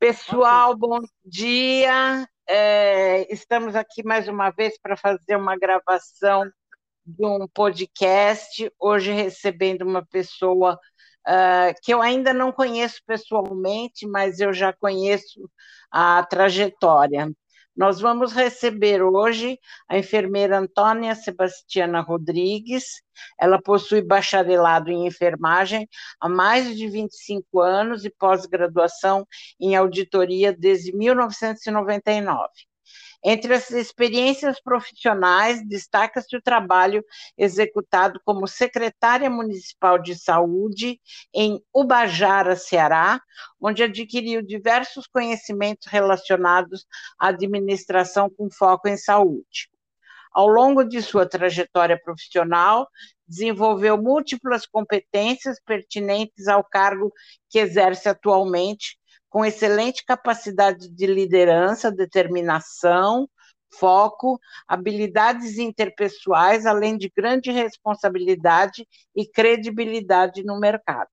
Pessoal, 0.01 0.75
bom 0.75 0.99
dia. 1.23 2.27
É, 2.49 3.31
estamos 3.31 3.77
aqui 3.77 4.03
mais 4.03 4.27
uma 4.29 4.49
vez 4.49 4.81
para 4.81 4.97
fazer 4.97 5.37
uma 5.37 5.59
gravação 5.59 6.51
de 7.05 7.27
um 7.27 7.47
podcast. 7.47 8.73
Hoje 8.81 9.13
recebendo 9.13 9.83
uma 9.83 10.03
pessoa 10.07 10.79
uh, 11.29 11.75
que 11.83 11.93
eu 11.93 12.01
ainda 12.01 12.33
não 12.33 12.51
conheço 12.51 13.03
pessoalmente, 13.07 14.07
mas 14.07 14.41
eu 14.41 14.55
já 14.55 14.73
conheço 14.73 15.51
a 15.91 16.25
trajetória. 16.25 17.31
Nós 17.77 18.01
vamos 18.01 18.33
receber 18.33 19.03
hoje 19.03 19.59
a 19.89 19.97
enfermeira 19.97 20.59
Antônia 20.59 21.15
Sebastiana 21.15 22.01
Rodrigues. 22.01 23.03
Ela 23.39 23.61
possui 23.61 24.03
bacharelado 24.03 24.91
em 24.91 25.07
enfermagem 25.07 25.89
há 26.21 26.29
mais 26.29 26.77
de 26.77 26.89
25 26.89 27.61
anos 27.61 28.05
e 28.05 28.11
pós-graduação 28.11 29.27
em 29.59 29.77
auditoria 29.77 30.53
desde 30.53 30.95
1999. 30.95 32.70
Entre 33.23 33.53
as 33.55 33.71
experiências 33.71 34.61
profissionais, 34.63 35.67
destaca-se 35.67 36.35
o 36.37 36.43
trabalho 36.43 37.05
executado 37.37 38.21
como 38.25 38.47
secretária 38.47 39.29
municipal 39.29 39.99
de 39.99 40.15
saúde 40.19 40.99
em 41.35 41.63
Ubajara, 41.75 42.57
Ceará, 42.57 43.21
onde 43.61 43.83
adquiriu 43.83 44.43
diversos 44.43 45.07
conhecimentos 45.07 45.87
relacionados 45.87 46.87
à 47.19 47.29
administração 47.29 48.31
com 48.31 48.51
foco 48.51 48.89
em 48.89 48.97
saúde. 48.97 49.69
Ao 50.33 50.47
longo 50.47 50.85
de 50.85 51.03
sua 51.03 51.29
trajetória 51.29 52.01
profissional, 52.01 52.89
desenvolveu 53.27 54.01
múltiplas 54.01 54.65
competências 54.65 55.61
pertinentes 55.65 56.47
ao 56.47 56.63
cargo 56.65 57.13
que 57.49 57.59
exerce 57.59 58.09
atualmente, 58.09 58.97
com 59.31 59.45
excelente 59.45 60.05
capacidade 60.05 60.91
de 60.91 61.07
liderança, 61.07 61.91
determinação, 61.91 63.29
foco, 63.79 64.39
habilidades 64.67 65.57
interpessoais, 65.57 66.67
além 66.67 66.99
de 66.99 67.11
grande 67.17 67.51
responsabilidade 67.53 68.87
e 69.15 69.27
credibilidade 69.27 70.43
no 70.45 70.59
mercado. 70.59 71.09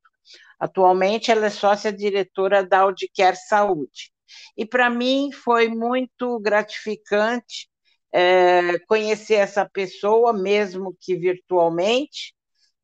Atualmente, 0.59 1.31
ela 1.31 1.45
é 1.45 1.49
sócia-diretora 1.51 2.65
da 2.65 2.79
Audicare 2.79 3.37
Saúde. 3.37 4.11
E 4.57 4.65
para 4.65 4.89
mim 4.89 5.31
foi 5.31 5.69
muito 5.69 6.39
gratificante 6.39 7.69
é, 8.11 8.79
conhecer 8.87 9.35
essa 9.35 9.69
pessoa, 9.69 10.33
mesmo 10.33 10.97
que 10.99 11.15
virtualmente, 11.15 12.33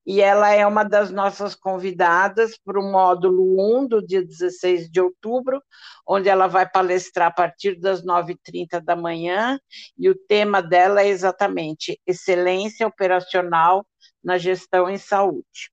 e 0.05 0.21
ela 0.21 0.51
é 0.51 0.65
uma 0.67 0.83
das 0.83 1.11
nossas 1.11 1.55
convidadas 1.55 2.57
para 2.57 2.79
o 2.79 2.91
módulo 2.91 3.79
1 3.79 3.87
do 3.87 4.05
dia 4.05 4.23
16 4.23 4.89
de 4.89 4.99
outubro, 4.99 5.61
onde 6.07 6.27
ela 6.27 6.47
vai 6.47 6.69
palestrar 6.69 7.27
a 7.27 7.33
partir 7.33 7.79
das 7.79 8.03
9h30 8.03 8.81
da 8.81 8.95
manhã, 8.95 9.59
e 9.97 10.09
o 10.09 10.15
tema 10.15 10.61
dela 10.61 11.01
é 11.01 11.07
exatamente 11.07 11.99
excelência 12.05 12.85
operacional 12.85 13.85
na 14.23 14.37
gestão 14.37 14.89
em 14.89 14.97
saúde. 14.97 15.71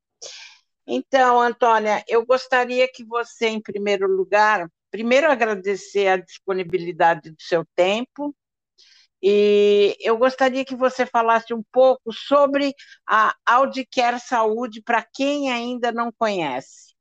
Então, 0.87 1.40
Antônia, 1.40 2.02
eu 2.08 2.25
gostaria 2.25 2.88
que 2.92 3.04
você, 3.04 3.49
em 3.49 3.60
primeiro 3.60 4.08
lugar, 4.08 4.68
primeiro 4.90 5.30
agradecer 5.30 6.08
a 6.08 6.16
disponibilidade 6.16 7.30
do 7.30 7.40
seu 7.40 7.64
tempo, 7.76 8.34
e 9.22 9.96
eu 10.00 10.16
gostaria 10.16 10.64
que 10.64 10.74
você 10.74 11.04
falasse 11.04 11.52
um 11.52 11.62
pouco 11.62 12.10
sobre 12.10 12.74
a 13.06 13.36
Audicare 13.44 14.18
Saúde 14.18 14.80
para 14.80 15.02
quem 15.02 15.50
ainda 15.52 15.92
não 15.92 16.10
conhece. 16.10 16.94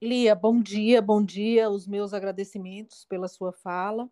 Lia, 0.00 0.34
bom 0.34 0.60
dia, 0.60 1.02
bom 1.02 1.24
dia, 1.24 1.68
os 1.68 1.88
meus 1.88 2.14
agradecimentos 2.14 3.04
pela 3.04 3.26
sua 3.26 3.52
fala. 3.52 4.08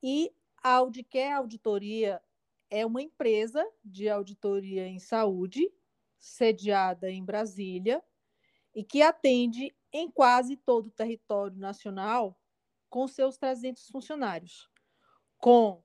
E 0.00 0.32
a 0.62 0.74
Audicare 0.74 1.32
Auditoria 1.32 2.22
é 2.70 2.86
uma 2.86 3.02
empresa 3.02 3.66
de 3.84 4.08
auditoria 4.08 4.86
em 4.86 4.98
saúde, 4.98 5.72
sediada 6.18 7.10
em 7.10 7.24
Brasília, 7.24 8.02
e 8.74 8.84
que 8.84 9.02
atende 9.02 9.74
em 9.92 10.10
quase 10.10 10.56
todo 10.56 10.86
o 10.86 10.92
território 10.92 11.56
nacional 11.56 12.38
com 12.90 13.08
seus 13.08 13.36
300 13.36 13.88
funcionários 13.88 14.68
com 15.38 15.82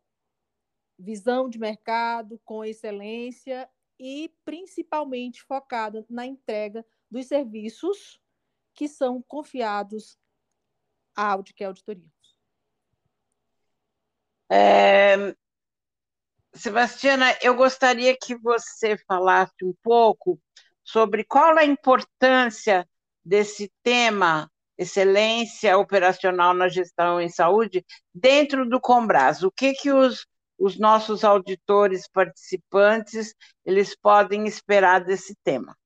visão 0.97 1.49
de 1.49 1.59
mercado, 1.59 2.39
com 2.43 2.63
excelência 2.63 3.69
e 3.99 4.33
principalmente 4.43 5.41
focada 5.43 6.05
na 6.09 6.25
entrega 6.25 6.85
dos 7.09 7.27
serviços 7.27 8.19
que 8.73 8.87
são 8.87 9.21
confiados 9.21 10.17
à 11.15 11.31
Audicare 11.31 11.67
Auditoria. 11.67 12.11
É, 14.49 15.35
Sebastiana, 16.53 17.25
eu 17.41 17.55
gostaria 17.55 18.15
que 18.15 18.35
você 18.35 18.97
falasse 19.07 19.63
um 19.63 19.73
pouco 19.81 20.39
sobre 20.83 21.23
qual 21.23 21.57
a 21.57 21.65
importância 21.65 22.87
desse 23.25 23.71
tema 23.81 24.51
excelência 24.77 25.77
operacional 25.77 26.53
na 26.53 26.67
gestão 26.67 27.21
em 27.21 27.29
saúde 27.29 27.85
dentro 28.13 28.67
do 28.67 28.79
Combras. 28.79 29.43
O 29.43 29.51
que 29.51 29.73
que 29.73 29.91
os, 29.91 30.25
os 30.57 30.79
nossos 30.79 31.23
auditores 31.23 32.07
participantes 32.07 33.33
eles 33.65 33.95
podem 33.95 34.47
esperar 34.47 35.03
desse 35.03 35.35
tema? 35.43 35.77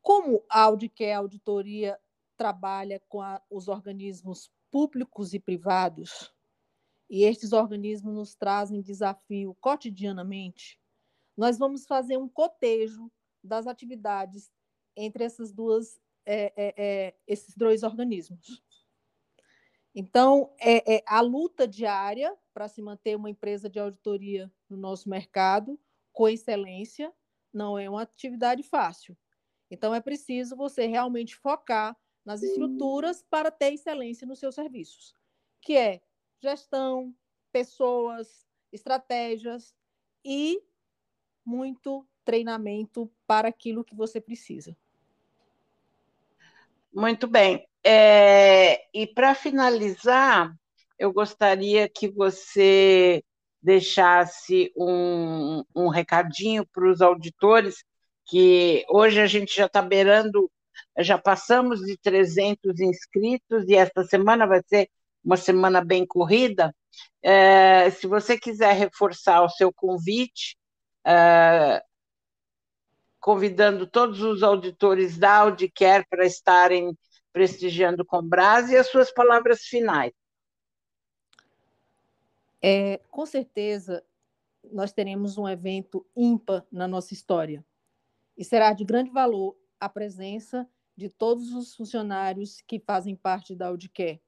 Como 0.00 0.44
a 0.48 0.62
Audicare 0.62 1.12
Auditoria 1.12 1.98
trabalha 2.36 3.02
com 3.08 3.20
a, 3.20 3.42
os 3.50 3.66
organismos 3.66 4.50
públicos 4.70 5.34
e 5.34 5.40
privados, 5.40 6.32
e 7.08 7.24
estes 7.24 7.52
organismos 7.52 8.14
nos 8.14 8.34
trazem 8.34 8.82
desafio 8.82 9.56
cotidianamente, 9.60 10.78
nós 11.36 11.58
vamos 11.58 11.86
fazer 11.86 12.16
um 12.16 12.28
cotejo 12.28 13.10
das 13.42 13.66
atividades 13.66 14.50
entre 14.96 15.24
essas 15.24 15.52
duas 15.52 16.00
é, 16.26 16.52
é, 16.56 16.74
é, 16.76 17.14
esses 17.26 17.56
dois 17.56 17.82
organismos. 17.82 18.62
Então, 19.94 20.52
é, 20.60 20.96
é 20.96 21.02
a 21.06 21.20
luta 21.20 21.66
diária 21.66 22.36
para 22.52 22.68
se 22.68 22.82
manter 22.82 23.16
uma 23.16 23.30
empresa 23.30 23.70
de 23.70 23.78
auditoria 23.78 24.52
no 24.68 24.76
nosso 24.76 25.08
mercado 25.08 25.80
com 26.12 26.28
excelência 26.28 27.12
não 27.52 27.78
é 27.78 27.88
uma 27.88 28.02
atividade 28.02 28.62
fácil. 28.62 29.16
Então, 29.70 29.94
é 29.94 30.00
preciso 30.00 30.54
você 30.54 30.86
realmente 30.86 31.34
focar 31.34 31.96
nas 32.24 32.42
estruturas 32.42 33.22
para 33.22 33.50
ter 33.50 33.72
excelência 33.72 34.26
nos 34.26 34.38
seus 34.38 34.54
serviços, 34.54 35.14
que 35.62 35.76
é 35.76 36.02
gestão, 36.42 37.14
pessoas, 37.52 38.46
estratégias 38.72 39.74
e 40.24 40.62
muito 41.44 42.06
treinamento 42.24 43.10
para 43.26 43.48
aquilo 43.48 43.84
que 43.84 43.94
você 43.94 44.20
precisa. 44.20 44.76
Muito 46.92 47.26
bem. 47.26 47.66
É, 47.84 48.80
e 48.92 49.06
para 49.06 49.34
finalizar, 49.34 50.52
eu 50.98 51.12
gostaria 51.12 51.88
que 51.88 52.08
você 52.10 53.22
deixasse 53.62 54.72
um, 54.76 55.62
um 55.74 55.88
recadinho 55.88 56.66
para 56.66 56.90
os 56.90 57.00
auditores, 57.00 57.84
que 58.26 58.84
hoje 58.88 59.20
a 59.20 59.26
gente 59.26 59.54
já 59.54 59.66
está 59.66 59.82
beirando, 59.82 60.50
já 60.98 61.18
passamos 61.18 61.80
de 61.80 61.96
300 61.98 62.80
inscritos, 62.80 63.64
e 63.68 63.74
esta 63.76 64.04
semana 64.04 64.46
vai 64.46 64.62
ser 64.66 64.88
uma 65.24 65.36
semana 65.36 65.84
bem 65.84 66.06
corrida. 66.06 66.74
É, 67.22 67.90
se 67.90 68.06
você 68.06 68.38
quiser 68.38 68.74
reforçar 68.74 69.42
o 69.42 69.48
seu 69.50 69.72
convite, 69.72 70.56
é, 71.06 71.82
convidando 73.26 73.88
todos 73.88 74.22
os 74.22 74.40
auditores 74.44 75.18
da 75.18 75.38
Audicare 75.38 76.06
para 76.08 76.24
estarem 76.24 76.96
prestigiando 77.32 78.04
com 78.04 78.22
Brás 78.22 78.70
e 78.70 78.76
as 78.76 78.86
suas 78.86 79.12
palavras 79.12 79.62
finais. 79.62 80.12
É, 82.62 82.98
com 83.10 83.26
certeza, 83.26 84.06
nós 84.70 84.92
teremos 84.92 85.36
um 85.36 85.48
evento 85.48 86.06
ímpar 86.16 86.64
na 86.70 86.86
nossa 86.86 87.14
história. 87.14 87.66
E 88.38 88.44
será 88.44 88.72
de 88.72 88.84
grande 88.84 89.10
valor 89.10 89.56
a 89.80 89.88
presença 89.88 90.64
de 90.96 91.08
todos 91.08 91.52
os 91.52 91.74
funcionários 91.74 92.60
que 92.60 92.78
fazem 92.78 93.16
parte 93.16 93.56
da 93.56 93.66
Audicare. 93.66 94.22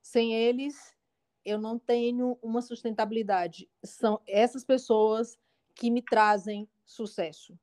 Sem 0.00 0.32
eles, 0.34 0.96
eu 1.44 1.60
não 1.60 1.78
tenho 1.78 2.38
uma 2.40 2.62
sustentabilidade. 2.62 3.68
São 3.84 4.18
essas 4.26 4.64
pessoas 4.64 5.38
que 5.74 5.90
me 5.90 6.00
trazem 6.00 6.66
sucesso. 6.86 7.54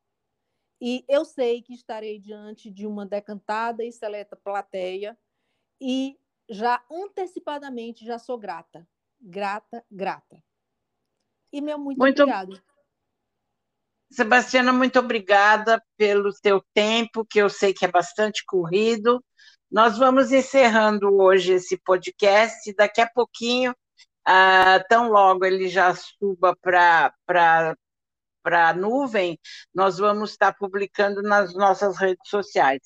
E 0.80 1.04
eu 1.08 1.26
sei 1.26 1.62
que 1.62 1.74
estarei 1.74 2.20
diante 2.20 2.70
de 2.70 2.86
uma 2.86 3.06
decantada 3.06 3.84
e 3.84 3.92
seleta 3.92 4.36
plateia 4.36 5.18
e 5.82 6.20
já 6.50 6.84
antecipadamente 6.90 8.06
já 8.06 8.20
sou 8.20 8.38
grata 8.38 8.88
grata, 9.20 9.84
grata. 9.90 10.42
E 11.52 11.62
meu 11.62 11.78
muito, 11.78 11.98
muito 11.98 12.22
obrigado. 12.22 12.62
Sebastiana, 14.10 14.72
muito 14.72 15.00
obrigada 15.00 15.84
pelo 15.98 16.32
seu 16.32 16.64
tempo, 16.74 17.26
que 17.26 17.40
eu 17.40 17.50
sei 17.50 17.74
que 17.74 17.86
é 17.86 17.92
bastante 17.92 18.44
corrido. 18.46 19.24
Nós 19.70 19.98
vamos 19.98 20.32
encerrando 20.32 21.14
hoje 21.14 21.54
esse 21.54 21.78
podcast. 21.78 22.74
Daqui 22.74 23.02
a 23.02 23.10
pouquinho, 23.10 23.76
ah, 24.26 24.82
tão 24.88 25.10
logo 25.10 25.44
ele 25.44 25.68
já 25.68 25.94
suba 25.94 26.56
para 26.62 27.76
a 28.54 28.74
nuvem, 28.74 29.40
nós 29.74 29.98
vamos 29.98 30.32
estar 30.32 30.54
publicando 30.54 31.22
nas 31.22 31.54
nossas 31.54 31.98
redes 31.98 32.30
sociais. 32.30 32.82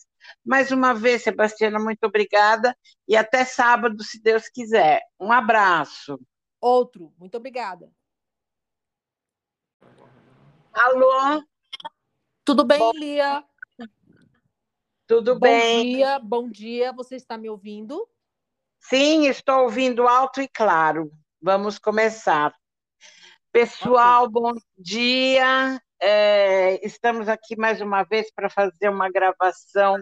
Mais 0.46 0.72
uma 0.72 0.94
vez, 0.94 1.24
Sebastiana, 1.24 1.80
muito 1.80 2.04
obrigada 2.06 2.76
e 3.08 3.16
até 3.16 3.44
sábado, 3.44 4.04
se 4.04 4.22
Deus 4.22 4.48
quiser. 4.50 5.02
Um 5.20 5.32
abraço. 5.32 6.20
Outro. 6.60 7.14
Muito 7.18 7.38
obrigada. 7.38 7.92
Alô? 10.74 11.44
Tudo 12.46 12.64
bem, 12.64 12.80
bom, 12.80 12.92
Lia? 12.94 13.44
Tudo 15.08 15.34
bom 15.34 15.42
bem. 15.42 15.84
Bom 15.84 15.98
dia, 15.98 16.20
bom 16.20 16.50
dia. 16.50 16.94
Você 16.94 17.16
está 17.16 17.38
me 17.38 17.50
ouvindo? 17.50 18.08
Sim, 18.80 19.28
estou 19.28 19.64
ouvindo 19.64 20.08
alto 20.08 20.42
e 20.42 20.48
claro. 20.48 21.12
Vamos 21.42 21.78
começar. 21.78 22.54
Pessoal, 23.52 24.30
bom 24.30 24.54
dia. 24.78 25.78
É, 26.02 26.86
estamos 26.88 27.28
aqui 27.28 27.58
mais 27.58 27.82
uma 27.82 28.04
vez 28.04 28.32
para 28.34 28.50
fazer 28.50 28.88
uma 28.88 29.10
gravação 29.10 29.98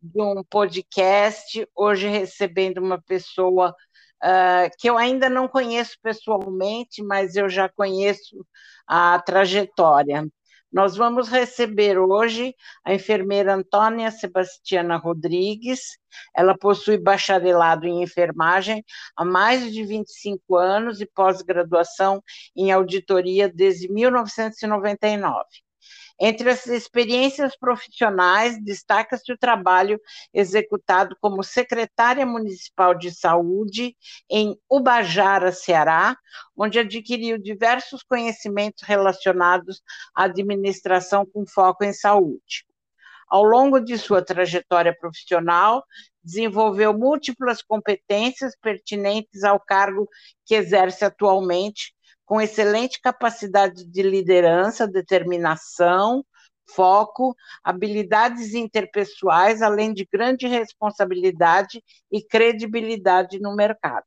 de 0.00 0.22
um 0.22 0.44
podcast. 0.44 1.66
Hoje 1.74 2.06
recebendo 2.06 2.78
uma 2.78 3.02
pessoa 3.02 3.74
uh, 4.22 4.70
que 4.78 4.88
eu 4.88 4.96
ainda 4.96 5.28
não 5.28 5.48
conheço 5.48 5.96
pessoalmente, 6.00 7.02
mas 7.02 7.34
eu 7.34 7.48
já 7.48 7.68
conheço 7.68 8.46
a 8.86 9.20
trajetória. 9.20 10.28
Nós 10.74 10.96
vamos 10.96 11.28
receber 11.28 11.96
hoje 12.00 12.52
a 12.84 12.92
enfermeira 12.92 13.54
Antônia 13.54 14.10
Sebastiana 14.10 14.96
Rodrigues. 14.96 15.96
Ela 16.34 16.58
possui 16.58 16.98
bacharelado 16.98 17.86
em 17.86 18.02
enfermagem 18.02 18.84
há 19.16 19.24
mais 19.24 19.72
de 19.72 19.84
25 19.84 20.56
anos 20.56 21.00
e 21.00 21.06
pós-graduação 21.06 22.20
em 22.56 22.72
auditoria 22.72 23.48
desde 23.48 23.88
1999. 23.88 25.63
Entre 26.20 26.48
as 26.48 26.66
experiências 26.66 27.56
profissionais, 27.56 28.62
destaca-se 28.62 29.32
o 29.32 29.38
trabalho 29.38 30.00
executado 30.32 31.16
como 31.20 31.42
secretária 31.42 32.24
municipal 32.24 32.94
de 32.94 33.12
saúde 33.12 33.96
em 34.30 34.56
Ubajara, 34.70 35.50
Ceará, 35.50 36.16
onde 36.56 36.78
adquiriu 36.78 37.36
diversos 37.36 38.02
conhecimentos 38.04 38.84
relacionados 38.84 39.82
à 40.14 40.24
administração 40.24 41.26
com 41.26 41.44
foco 41.46 41.82
em 41.82 41.92
saúde. 41.92 42.64
Ao 43.28 43.42
longo 43.42 43.80
de 43.80 43.98
sua 43.98 44.24
trajetória 44.24 44.96
profissional, 44.96 45.84
desenvolveu 46.22 46.96
múltiplas 46.96 47.60
competências 47.60 48.54
pertinentes 48.60 49.42
ao 49.42 49.58
cargo 49.58 50.08
que 50.46 50.54
exerce 50.54 51.04
atualmente, 51.04 51.92
com 52.24 52.40
excelente 52.40 53.00
capacidade 53.00 53.84
de 53.84 54.02
liderança, 54.02 54.86
determinação, 54.86 56.24
foco, 56.74 57.34
habilidades 57.62 58.54
interpessoais, 58.54 59.62
além 59.62 59.92
de 59.92 60.08
grande 60.10 60.46
responsabilidade 60.46 61.82
e 62.10 62.22
credibilidade 62.22 63.38
no 63.38 63.54
mercado. 63.54 64.06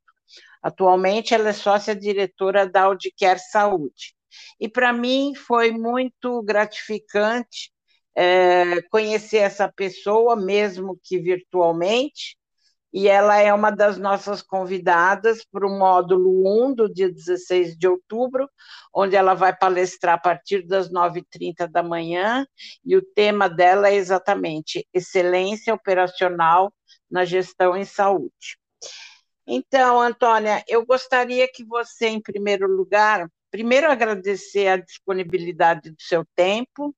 Atualmente, 0.62 1.34
ela 1.34 1.50
é 1.50 1.52
sócia 1.52 1.94
diretora 1.94 2.68
da 2.68 2.82
Audicare 2.82 3.38
Saúde. 3.38 4.14
E 4.60 4.68
para 4.68 4.92
mim 4.92 5.34
foi 5.34 5.70
muito 5.70 6.42
gratificante 6.42 7.72
é, 8.14 8.82
conhecer 8.90 9.38
essa 9.38 9.70
pessoa, 9.70 10.34
mesmo 10.34 10.98
que 11.04 11.18
virtualmente, 11.18 12.36
e 12.98 13.06
ela 13.06 13.36
é 13.36 13.54
uma 13.54 13.70
das 13.70 13.96
nossas 13.96 14.42
convidadas 14.42 15.44
para 15.52 15.64
o 15.64 15.70
módulo 15.70 16.66
1 16.66 16.74
do 16.74 16.92
dia 16.92 17.08
16 17.08 17.78
de 17.78 17.86
outubro, 17.86 18.50
onde 18.92 19.14
ela 19.14 19.34
vai 19.34 19.56
palestrar 19.56 20.16
a 20.16 20.20
partir 20.20 20.66
das 20.66 20.90
9h30 20.90 21.68
da 21.68 21.80
manhã, 21.80 22.44
e 22.84 22.96
o 22.96 23.02
tema 23.14 23.48
dela 23.48 23.88
é 23.88 23.94
exatamente 23.94 24.84
excelência 24.92 25.72
operacional 25.72 26.74
na 27.08 27.24
gestão 27.24 27.76
em 27.76 27.84
saúde. 27.84 28.58
Então, 29.46 30.00
Antônia, 30.00 30.64
eu 30.66 30.84
gostaria 30.84 31.46
que 31.46 31.64
você, 31.64 32.08
em 32.08 32.20
primeiro 32.20 32.66
lugar, 32.66 33.30
primeiro 33.48 33.88
agradecer 33.88 34.66
a 34.66 34.76
disponibilidade 34.76 35.92
do 35.92 36.02
seu 36.02 36.24
tempo, 36.34 36.92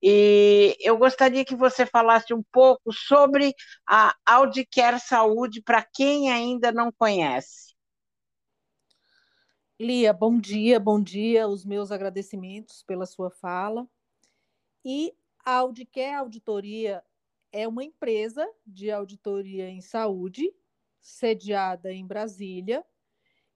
e 0.00 0.76
eu 0.80 0.96
gostaria 0.96 1.44
que 1.44 1.56
você 1.56 1.84
falasse 1.84 2.32
um 2.32 2.42
pouco 2.52 2.92
sobre 2.92 3.52
a 3.86 4.16
Audicare 4.24 5.00
Saúde 5.00 5.60
para 5.60 5.82
quem 5.82 6.30
ainda 6.30 6.70
não 6.70 6.92
conhece. 6.92 7.74
Lia, 9.80 10.12
bom 10.12 10.38
dia, 10.38 10.78
bom 10.78 11.02
dia. 11.02 11.48
Os 11.48 11.64
meus 11.64 11.90
agradecimentos 11.90 12.82
pela 12.84 13.06
sua 13.06 13.30
fala. 13.30 13.88
E 14.84 15.12
a 15.44 15.56
Audicare 15.56 16.14
Auditoria 16.14 17.04
é 17.50 17.66
uma 17.66 17.82
empresa 17.82 18.48
de 18.64 18.90
auditoria 18.90 19.68
em 19.68 19.80
saúde, 19.80 20.52
sediada 21.00 21.92
em 21.92 22.06
Brasília, 22.06 22.84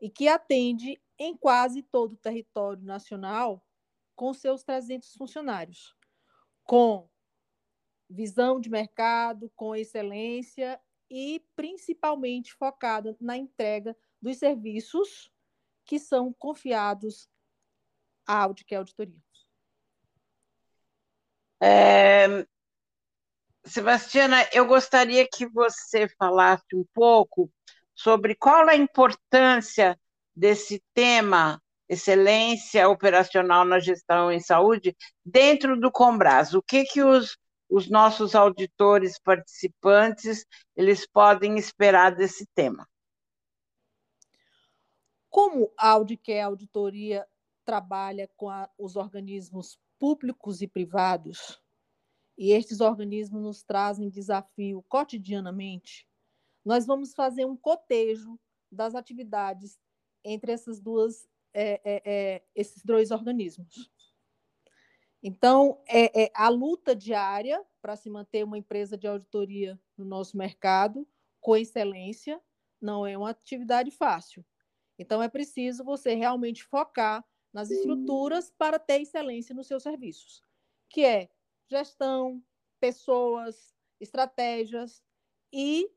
e 0.00 0.08
que 0.08 0.26
atende 0.26 1.00
em 1.18 1.36
quase 1.36 1.82
todo 1.82 2.14
o 2.14 2.16
território 2.16 2.82
nacional 2.82 3.64
com 4.16 4.32
seus 4.32 4.64
300 4.64 5.14
funcionários 5.14 5.94
com 6.72 7.06
visão 8.08 8.58
de 8.58 8.70
mercado, 8.70 9.52
com 9.54 9.76
excelência 9.76 10.80
e 11.10 11.44
principalmente 11.54 12.54
focada 12.54 13.14
na 13.20 13.36
entrega 13.36 13.94
dos 14.22 14.38
serviços 14.38 15.30
que 15.84 15.98
são 15.98 16.32
confiados 16.32 17.28
à 18.26 18.44
Audicare 18.44 18.78
Auditoria. 18.78 19.20
É, 21.62 22.46
Sebastiana, 23.66 24.38
eu 24.50 24.66
gostaria 24.66 25.28
que 25.28 25.46
você 25.46 26.08
falasse 26.08 26.74
um 26.74 26.86
pouco 26.94 27.52
sobre 27.94 28.34
qual 28.34 28.66
a 28.66 28.74
importância 28.74 30.00
desse 30.34 30.82
tema 30.94 31.61
excelência 31.92 32.88
operacional 32.88 33.66
na 33.66 33.78
gestão 33.78 34.32
em 34.32 34.40
saúde 34.40 34.96
dentro 35.22 35.78
do 35.78 35.92
Combras. 35.92 36.54
O 36.54 36.62
que 36.62 36.84
que 36.84 37.02
os, 37.02 37.36
os 37.68 37.90
nossos 37.90 38.34
auditores 38.34 39.20
participantes 39.20 40.46
eles 40.74 41.06
podem 41.06 41.58
esperar 41.58 42.16
desse 42.16 42.46
tema? 42.54 42.88
Como 45.28 45.70
a 45.78 45.90
Audicare 45.90 46.40
Auditoria 46.40 47.26
trabalha 47.62 48.26
com 48.36 48.48
a, 48.48 48.70
os 48.78 48.96
organismos 48.96 49.78
públicos 49.98 50.62
e 50.62 50.66
privados, 50.66 51.60
e 52.38 52.52
estes 52.52 52.80
organismos 52.80 53.42
nos 53.42 53.62
trazem 53.62 54.08
desafio 54.08 54.82
cotidianamente, 54.88 56.08
nós 56.64 56.86
vamos 56.86 57.12
fazer 57.12 57.44
um 57.44 57.56
cotejo 57.56 58.38
das 58.70 58.94
atividades 58.94 59.78
entre 60.24 60.52
essas 60.52 60.80
duas, 60.80 61.28
é, 61.54 61.80
é, 61.84 62.02
é, 62.04 62.42
esses 62.54 62.84
dois 62.84 63.10
organismos. 63.10 63.90
Então, 65.22 65.80
é, 65.86 66.24
é 66.24 66.30
a 66.34 66.48
luta 66.48 66.96
diária 66.96 67.64
para 67.80 67.96
se 67.96 68.10
manter 68.10 68.44
uma 68.44 68.58
empresa 68.58 68.96
de 68.96 69.06
auditoria 69.06 69.80
no 69.96 70.04
nosso 70.04 70.36
mercado 70.36 71.06
com 71.40 71.56
excelência 71.56 72.40
não 72.80 73.06
é 73.06 73.16
uma 73.16 73.30
atividade 73.30 73.90
fácil. 73.90 74.44
Então, 74.98 75.22
é 75.22 75.28
preciso 75.28 75.84
você 75.84 76.14
realmente 76.14 76.64
focar 76.64 77.24
nas 77.52 77.70
estruturas 77.70 78.50
para 78.56 78.78
ter 78.78 79.02
excelência 79.02 79.54
nos 79.54 79.66
seus 79.66 79.82
serviços, 79.82 80.42
que 80.88 81.04
é 81.04 81.30
gestão, 81.68 82.42
pessoas, 82.80 83.74
estratégias 84.00 85.02
e 85.52 85.88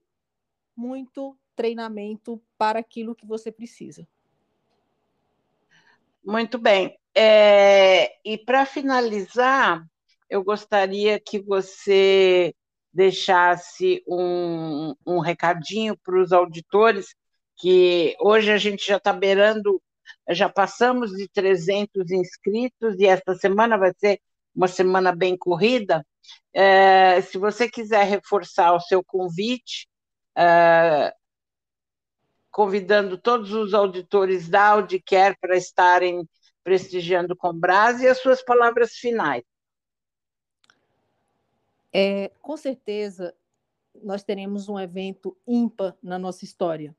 muito 0.76 1.38
treinamento 1.56 2.42
para 2.58 2.80
aquilo 2.80 3.16
que 3.16 3.26
você 3.26 3.52
precisa. 3.52 4.08
Muito 6.26 6.58
bem. 6.58 6.98
É, 7.16 8.12
e 8.26 8.38
para 8.38 8.66
finalizar, 8.66 9.86
eu 10.30 10.44
gostaria 10.44 11.20
que 11.20 11.40
você 11.40 12.54
deixasse 12.92 14.04
um, 14.08 14.96
um 15.06 15.20
recadinho 15.20 15.98
para 16.04 16.20
os 16.20 16.32
auditores, 16.32 17.14
que 17.58 18.16
hoje 18.20 18.52
a 18.52 18.58
gente 18.58 18.86
já 18.88 18.98
está 18.98 19.14
beirando, 19.14 19.82
já 20.32 20.50
passamos 20.50 21.12
de 21.12 21.28
300 21.30 22.10
inscritos, 22.12 22.96
e 23.00 23.06
esta 23.06 23.36
semana 23.36 23.78
vai 23.78 23.92
ser 23.98 24.20
uma 24.56 24.68
semana 24.68 25.16
bem 25.16 25.38
corrida. 25.38 26.06
É, 26.54 27.22
se 27.22 27.38
você 27.38 27.70
quiser 27.70 28.06
reforçar 28.06 28.74
o 28.74 28.80
seu 28.80 29.04
convite, 29.04 29.88
é, 30.38 31.14
convidando 32.56 33.18
todos 33.18 33.52
os 33.52 33.74
auditores 33.74 34.48
da 34.48 34.70
Audicare 34.70 35.38
para 35.42 35.58
estarem 35.58 36.26
prestigiando 36.64 37.34
o 37.34 37.36
Combras 37.36 38.00
e 38.00 38.08
as 38.08 38.20
suas 38.20 38.42
palavras 38.42 38.94
finais. 38.94 39.44
É, 41.92 42.32
com 42.42 42.56
certeza, 42.56 43.36
nós 44.02 44.24
teremos 44.24 44.70
um 44.70 44.80
evento 44.80 45.38
ímpar 45.46 45.98
na 46.02 46.18
nossa 46.18 46.46
história. 46.46 46.96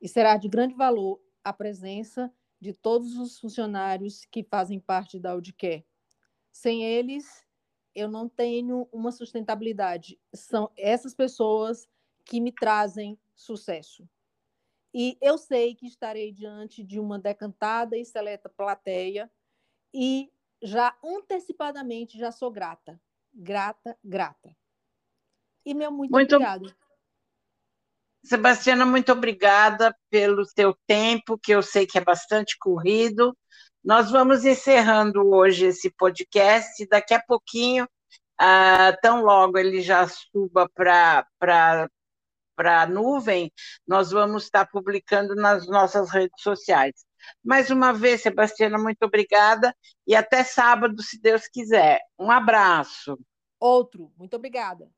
E 0.00 0.08
será 0.08 0.38
de 0.38 0.48
grande 0.48 0.74
valor 0.74 1.20
a 1.44 1.52
presença 1.52 2.32
de 2.58 2.72
todos 2.72 3.14
os 3.18 3.38
funcionários 3.38 4.24
que 4.24 4.42
fazem 4.42 4.80
parte 4.80 5.18
da 5.18 5.32
Audicare. 5.32 5.84
Sem 6.50 6.82
eles, 6.82 7.44
eu 7.94 8.10
não 8.10 8.26
tenho 8.26 8.88
uma 8.90 9.12
sustentabilidade. 9.12 10.18
São 10.34 10.70
essas 10.78 11.14
pessoas 11.14 11.86
que 12.24 12.40
me 12.40 12.50
trazem 12.50 13.18
sucesso. 13.34 14.08
E 14.94 15.18
eu 15.20 15.36
sei 15.36 15.74
que 15.74 15.86
estarei 15.86 16.32
diante 16.32 16.82
de 16.82 16.98
uma 16.98 17.18
decantada 17.18 17.96
e 17.96 18.04
seleta 18.04 18.48
plateia 18.48 19.30
e 19.92 20.30
já 20.62 20.96
antecipadamente 21.04 22.18
já 22.18 22.32
sou 22.32 22.50
grata. 22.50 23.00
Grata, 23.32 23.96
grata. 24.02 24.56
E 25.64 25.74
meu 25.74 25.92
muito, 25.92 26.10
muito 26.10 26.34
obrigada. 26.34 26.76
Sebastiana, 28.24 28.84
muito 28.84 29.12
obrigada 29.12 29.96
pelo 30.10 30.44
seu 30.44 30.76
tempo, 30.86 31.38
que 31.38 31.52
eu 31.52 31.62
sei 31.62 31.86
que 31.86 31.98
é 31.98 32.04
bastante 32.04 32.56
corrido. 32.58 33.36
Nós 33.84 34.10
vamos 34.10 34.44
encerrando 34.44 35.26
hoje 35.32 35.66
esse 35.66 35.90
podcast. 35.90 36.86
Daqui 36.88 37.14
a 37.14 37.22
pouquinho, 37.22 37.88
ah, 38.36 38.96
tão 39.00 39.22
logo 39.22 39.56
ele 39.56 39.80
já 39.80 40.06
suba 40.08 40.68
para 40.74 41.88
para 42.58 42.82
a 42.82 42.86
nuvem, 42.86 43.52
nós 43.86 44.10
vamos 44.10 44.42
estar 44.42 44.66
publicando 44.66 45.36
nas 45.36 45.68
nossas 45.68 46.10
redes 46.10 46.42
sociais. 46.42 46.92
Mais 47.44 47.70
uma 47.70 47.92
vez, 47.92 48.22
Sebastiana, 48.22 48.76
muito 48.78 49.04
obrigada 49.04 49.72
e 50.04 50.16
até 50.16 50.42
sábado, 50.42 51.00
se 51.00 51.20
Deus 51.20 51.46
quiser. 51.46 52.00
Um 52.18 52.32
abraço. 52.32 53.16
Outro, 53.60 54.12
muito 54.18 54.34
obrigada. 54.34 54.90